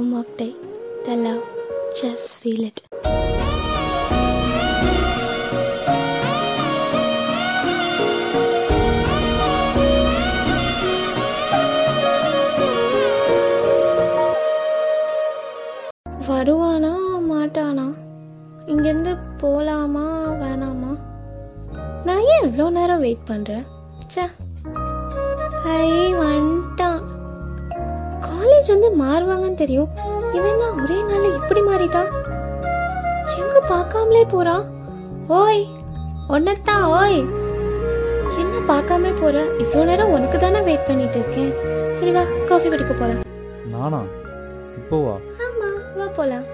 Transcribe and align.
Love 0.00 0.08
Mocktail. 0.08 0.54
The 1.04 1.14
love. 1.16 1.44
Just 1.94 2.36
feel 2.36 2.64
it. 2.64 2.78
வருவானா 16.28 16.92
மாட்டானா 17.30 17.86
இங்கேருந்து 18.66 19.12
போகலாமா 19.40 20.06
வேணாமா 20.42 20.92
நான் 22.04 22.26
ஏன் 22.32 22.44
இவ்வளோ 22.46 22.68
நேரம் 22.78 23.04
வெயிட் 23.06 23.24
பண்ணுறேன் 23.30 23.66
சே 24.14 24.24
ஐ 25.76 25.88
வந்துட்டான் 26.20 27.00
காலேஜ் 28.40 28.68
வந்து 28.72 28.88
மாறுவாங்கன்னு 29.00 29.60
தெரியும். 29.62 29.88
இவன் 30.36 30.60
தான் 30.62 30.78
ஒரே 30.82 30.98
நாள் 31.08 31.26
இப்படி 31.38 31.60
மாறிட்டான் 31.60 32.10
எங்க 33.38 33.58
பார்க்காமலே 33.72 34.22
போறான் 34.34 34.64
ஓய் 35.38 35.62
ஒன்னத்தான் 36.28 36.84
ஓய். 37.00 37.18
என்ன 38.42 38.56
பார்க்காம 38.70 39.12
போற? 39.20 39.36
இவ்வளோ 39.62 39.82
நேரம் 39.84 40.14
உனக்கு 40.16 40.38
தானே 40.38 40.60
வெயிட் 40.60 40.88
பண்ணிட்டு 40.88 41.18
இருக்கேன். 41.20 41.52
சரி 41.98 42.12
வா 42.16 42.22
காஃபி 42.50 42.68
குடிக்க 42.68 42.94
போலாம். 42.94 43.22
நானா? 43.74 44.00
இப்போவா 44.80 45.14
ஆமா 45.46 45.68
வா 45.98 46.06
போலாம். 46.18 46.46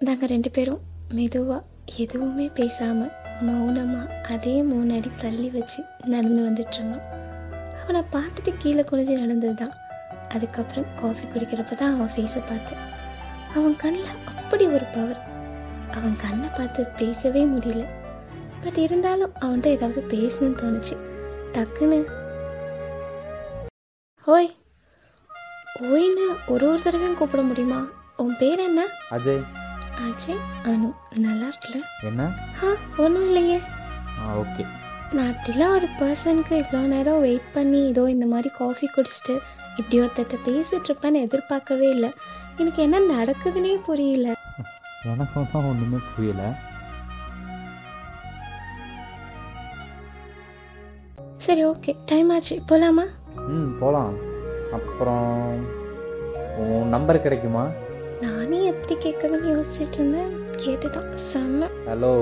நாங்க 0.00 0.26
ரெண்டு 0.26 0.50
பேரும் 0.50 0.82
மெதுவா 1.14 1.62
எதுவுமே 1.96 2.50
பேசாம 2.54 3.10
மௌனமா 3.40 4.22
அதே 4.22 4.62
மூணு 4.62 4.94
அடி 4.94 5.10
தள்ளி 5.16 5.50
வச்சு 5.50 5.84
நடந்து 6.04 6.40
வந்துட்டு 6.42 6.74
இருந்தான். 6.74 7.04
அவனை 7.82 8.04
பார்த்துட்டு 8.12 8.52
கீழே 8.58 8.80
குனிஞ்சு 8.80 9.20
நடந்ததுதான். 9.22 9.74
அதுக்கப்புறம் 10.28 10.84
காஃபி 11.00 11.26
குடிக்கிறப்ப 11.26 11.74
தான் 11.74 11.94
அவன் 11.94 12.10
ஃபேஸை 12.16 12.42
பார்த்தேன். 12.48 12.78
அவன் 13.54 13.76
கண்ணில் 13.76 14.06
அப்படி 14.26 14.66
ஒரு 14.66 14.84
பவர் 14.94 15.20
அவன் 15.90 16.16
கண்ணை 16.16 16.48
பார்த்து 16.48 16.86
பேசவே 16.86 17.44
முடியல. 17.44 17.86
பட் 18.64 18.78
இருந்தாலும் 18.78 19.32
அவன்கிட்ட 19.40 19.66
ஏதாவது 19.66 20.04
பேசணும்னு 20.10 20.60
தோணுச்சு. 20.62 20.96
டக்குன்னு 21.52 22.04
ஓய் 24.26 24.54
ஓய்னு 25.80 26.26
ஒரு 26.46 26.68
ஒரு 26.68 26.80
தடவையும் 26.82 27.16
கூப்பிட 27.16 27.42
முடியுமா? 27.42 27.80
உன் 28.16 28.36
பேர் 28.38 28.58
என்ன? 28.58 28.86
அஜய். 29.10 29.64
அஜய் 30.04 30.40
அனு 30.62 30.88
நல்லா 31.16 31.46
இருக்குல்ல 31.46 31.78
என்ன? 32.02 32.22
ஆ 32.64 32.70
ஒன்றும் 32.96 33.22
இல்லையே. 33.22 33.58
ஆ 34.20 34.36
ஓகே. 34.36 34.64
நான் 35.12 35.30
அப்படிலாம் 35.32 35.74
ஒரு 35.74 35.88
பர்சனுக்கு 36.00 36.54
இவ்வளோ 36.62 36.80
நேரம் 36.80 37.20
வெயிட் 37.20 37.52
பண்ணி 37.52 37.88
இதோ 37.88 38.10
இந்த 38.10 38.26
மாதிரி 38.26 38.48
காஃபி 38.48 38.86
குடிச்சிட்டு 38.86 39.34
இப்படி 39.76 40.00
ஒருத்தர்கிட்ட 40.00 40.38
பேசிட்டு 40.46 40.88
இருப்பேன்னு 40.90 41.24
எதிர்பார்க்கவே 41.26 41.90
இல்லை. 41.90 42.10
எனக்கு 42.56 42.82
என்ன 42.82 42.98
நடக்குதுன்னே 42.98 43.82
புரியல. 43.82 44.32
எனக்கும் 45.02 45.50
தான் 45.52 45.64
ஒன்றுமே 45.64 45.96
புரியல. 46.16 46.42
சரி 51.36 51.64
ஓகே 51.66 51.96
டைம் 52.06 52.30
ஆச்சு. 52.30 52.62
போலாமா? 52.68 53.04
ம் 53.34 53.78
போகலாம் 53.80 54.14
அப்புறம் 54.72 55.28
உன் 56.56 56.88
நம்பர் 56.88 57.22
கிடைக்குமா? 57.22 57.64
நானே 58.22 58.58
எப்படி 58.64 58.94
கேட்குதுன்னு 58.94 59.48
யோசிச்சுட்டு 59.52 59.98
இருந்தேன் 59.98 60.32
கேட்டுட்டான் 60.62 61.08
செம்ம. 61.30 61.68
ஹலோ 61.88 62.12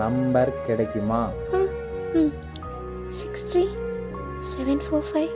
நம்பர் 0.00 0.52
கிடைக்குமா? 0.66 1.20
ம் 2.20 2.32
six 3.20 3.46
three 3.50 3.62
seven 4.50 4.82
four 4.84 5.06
five 5.08 5.32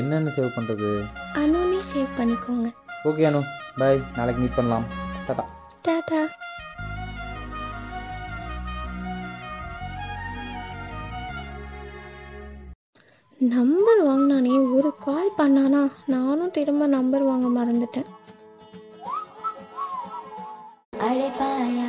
என்னென்னு 0.00 0.32
சேவ் 0.36 0.56
பண்ணுறது 0.56 0.90
அனுனே 1.40 1.80
சேவ் 1.92 2.10
பண்ணிக்கோங்க. 2.18 2.68
ஓகே 3.10 3.24
அனு. 3.30 3.40
பாய் 3.80 4.00
நாளைக்கு 4.16 4.42
மீட் 4.42 4.58
பண்ணலாம். 4.58 4.86
Tata 5.26 5.44
tata. 5.86 6.20
நம்பர் 13.40 14.00
வாங்கினானே 14.06 14.74
ஒரு 14.74 14.94
கால் 14.98 15.30
பண்ணானா 15.38 15.92
நானும் 16.06 16.50
திரும்ப 16.50 16.86
நம்பர் 16.86 17.22
வாங்க 17.22 17.48
மறந்துட்டேன். 17.48 18.08
அழைப்பாயா 21.08 21.88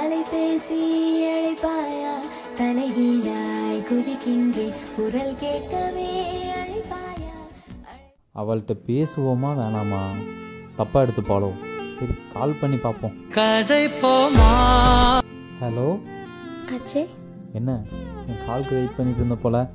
அலைபேசி 0.00 0.78
அழைப்பாயா 1.34 2.12
தலைகீழாய் 2.58 3.80
குதிக்கின்றேன் 3.90 4.76
குரல் 4.96 5.34
கேட்கவே 5.40 6.10
அழைப்பாயா 6.60 7.34
அவள்கிட்ட 8.34 8.76
பேசுவோமா 8.86 9.52
வேணாமா? 9.60 10.02
தப்பாக 10.76 11.04
எடுத்துப்பாளோ 11.06 11.50
சரி 11.96 12.12
கால் 12.34 12.58
பண்ணி 12.60 12.76
பார்ப்போம். 12.76 13.16
கதை 13.30 13.86
போமா? 13.86 14.50
ஆச்சே 16.74 17.08
என்ன? 17.52 17.82
என் 18.26 18.44
காலுக்கு 18.46 18.74
வெயிட் 18.74 18.96
பண்ணிட்டு 18.96 19.20
இருந்த 19.20 19.34
போல. 19.34 19.68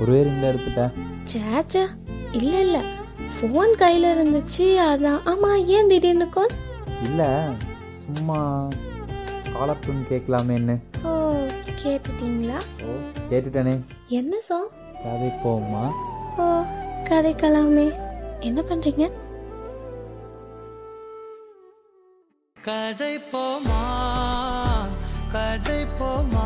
ஒரே 0.00 0.18
ரிங்கில் 0.22 0.50
எடுத்துட்டேன். 0.50 0.92
சேச்சா 1.32 1.84
இல்ல 2.32 2.52
இல்ல. 2.60 2.78
ஃபோன் 3.34 3.72
கையில 3.78 4.10
இருந்துச்சு 4.14 4.66
அதான். 4.90 5.20
ஆமா 5.24 5.50
ஏன் 5.66 5.88
திடீர்னு 5.88 6.28
கால் 6.28 6.54
இல்லை 7.02 7.30
சும்மா 8.02 8.38
காலப்புன்னு 9.54 10.04
கேட்கலாமேன்னு. 10.10 10.76
ஓ 11.04 11.12
கேட்டுட்டீங்களா? 11.82 12.60
ஓ 12.86 12.96
கேட்டுட்டேனே. 13.30 13.74
என்ன 14.08 14.40
சாங் 14.40 14.70
கதை 15.04 15.30
போமா 15.44 15.84
ஓ 16.38 16.46
கதைக்கலாமே. 17.10 17.86
என்ன 18.40 18.60
பண்றீங்க? 18.70 19.04
கதை 22.56 23.14
போமா 23.32 23.82
கதை 25.32 25.80
போமா. 26.00 26.41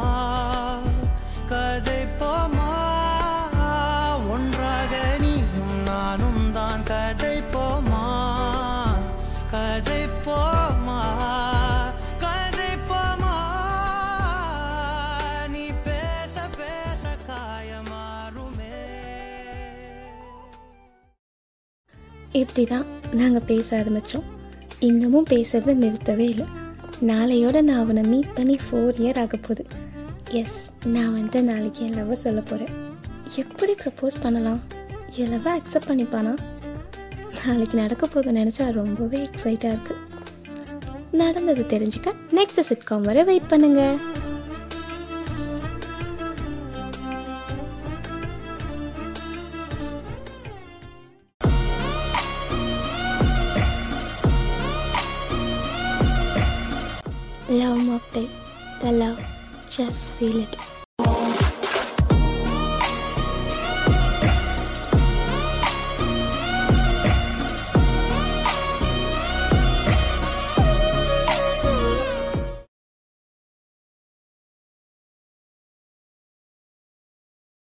இப்படி 22.41 22.65
தான் 22.67 22.87
நாங்கள் 23.11 23.45
பேச 23.51 23.69
ஆரம்பித்தோம் 23.81 24.27
இன்னமும் 24.79 25.29
பேசுகிறத 25.31 25.75
நிறுத்தவே 25.83 26.25
இல்லை. 26.33 26.47
நாளையோட 27.11 27.57
நான் 27.69 27.83
அவனை 27.83 28.03
மீட் 28.13 28.35
பண்ணி 28.35 28.57
ஃபோர் 28.65 28.99
இயர் 29.03 29.21
ஆக 29.23 29.37
போகுது. 29.37 29.65
எஸ் 30.41 30.59
நான் 30.95 31.13
வந்துட்டு 31.15 31.41
நாளைக்கு 31.51 31.81
என் 31.87 31.97
லவ் 31.99 32.13
சொல்ல 32.25 32.41
போகிறேன் 32.41 32.75
எப்படி 33.43 33.75
ப்ரப்போஸ் 33.83 34.17
பண்ணலாம்? 34.21 34.61
என் 35.21 35.33
லவ் 35.35 35.49
அக்செப்ட் 35.57 35.91
பண்ணிப்பானா? 35.91 36.35
நாளைக்கு 37.39 37.77
நடக்க 37.83 38.05
போகுது 38.07 38.39
நினச்சா 38.41 38.67
ரொம்பவே 38.81 39.19
எக்ஸைட்டாக 39.29 39.75
இருக்கு. 39.75 39.97
நடந்தது 41.23 41.65
தெரிஞ்சுக்க 41.73 42.13
நெக்ஸ்ட் 42.39 42.67
சிட்காம் 42.71 43.07
வரை 43.09 43.25
வெயிட் 43.25 43.51
பண்ணுங்கள் 43.51 43.99
Love 57.57 57.79
Mocktail. 57.79 58.29
The 58.83 58.93
love. 58.93 59.25
Just 59.71 60.13
feel 60.19 60.41
it. 60.41 60.76